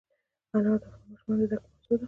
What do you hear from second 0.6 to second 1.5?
د افغان ماشومانو د